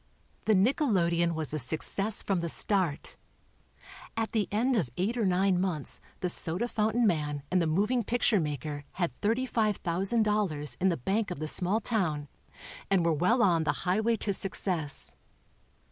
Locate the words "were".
13.05-13.13